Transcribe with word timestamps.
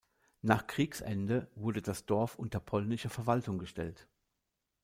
Nach 0.41 0.65
Kriegsende 0.65 1.47
wurde 1.53 1.83
das 1.83 2.07
Dorf 2.07 2.33
unter 2.33 2.59
polnische 2.59 3.07
Verwaltung 3.11 3.59
gestellt. 3.59 4.07